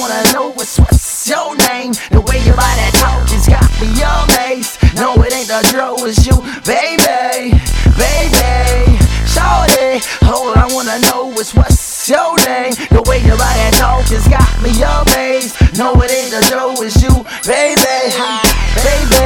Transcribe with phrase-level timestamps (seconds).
[0.00, 1.92] wanna know what's what's your name.
[2.10, 4.80] The way your body talk has got me amazed.
[4.96, 7.52] No, it ain't the drill, it's you, baby,
[8.00, 8.96] baby.
[9.28, 12.72] Shorty, hold on, I wanna know what's what's your name.
[12.88, 15.60] The way your body talk has got me amazed.
[15.76, 17.12] No, it ain't the drill, it's you,
[17.44, 17.84] baby,
[18.80, 19.20] baby.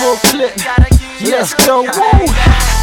[0.00, 0.56] Full clip.
[1.20, 1.82] Let's go.
[1.82, 2.73] Woo.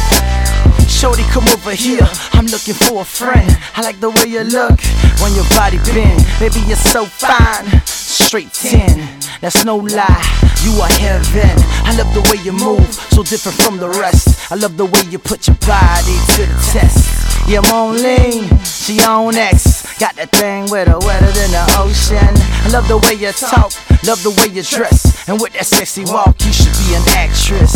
[1.02, 2.06] Shorty, come over here.
[2.32, 3.50] I'm looking for a friend.
[3.74, 4.78] I like the way you look
[5.18, 6.22] when your body bend.
[6.38, 7.66] Baby, you're so fine.
[7.86, 10.22] Straight 10, that's no lie.
[10.62, 11.58] You are heaven.
[11.82, 14.52] I love the way you move, so different from the rest.
[14.52, 17.10] I love the way you put your body to the test.
[17.48, 19.98] Yeah, I'm on lean, she on X.
[19.98, 22.30] Got that thing with her wetter than the ocean.
[22.62, 23.74] I love the way you talk,
[24.06, 25.28] love the way you dress.
[25.28, 27.71] And with that sexy walk, you should be an actress.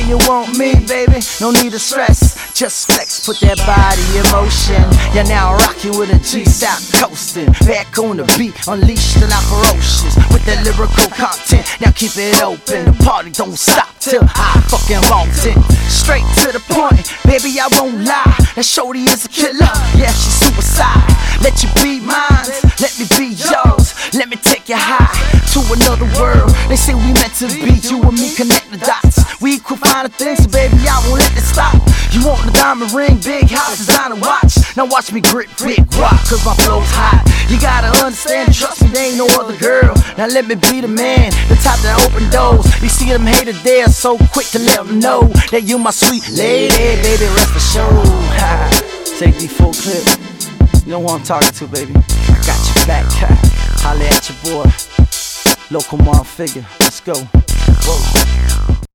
[0.00, 2.54] You say you want me, baby, no need to stress.
[2.54, 4.80] Just flex, put that body in motion.
[5.14, 7.52] You're now rocking with a G South coasting.
[7.66, 10.16] Back on the beat, unleashed and out ferocious.
[10.32, 12.92] With that lyrical content, now keep it open.
[12.92, 15.58] The party don't stop till I fucking walked in.
[15.88, 18.36] Straight to the point, baby, I won't lie.
[18.56, 21.10] That shorty is a killer, yeah, she's suicide.
[21.40, 21.89] Let you be
[25.60, 26.50] to another world.
[26.68, 29.40] They say we meant to be, you and me connect the dots.
[29.40, 31.74] We equal finer things, so baby, I won't let it stop.
[32.12, 34.56] You want the diamond ring, big house, designer watch.
[34.76, 37.24] Now watch me grip big rock, cause my flow's hot.
[37.48, 39.94] You gotta understand, trust me, there ain't no other girl.
[40.16, 42.64] Now let me be the man, the type that open doors.
[42.82, 46.28] You see them haters there, so quick to let them know that you my sweet
[46.30, 48.06] lady, baby, rest assured.
[48.40, 48.70] Ha.
[49.18, 50.04] Take the full clip.
[50.86, 51.92] You know who I'm talking to, baby.
[51.92, 53.06] Got your back.
[53.82, 54.99] Holla at your boy.
[55.72, 56.66] Local mom figure.
[56.80, 57.14] Let's go.
[57.14, 58.69] Whoa.